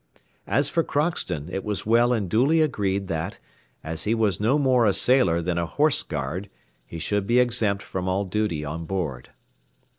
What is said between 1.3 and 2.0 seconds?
it was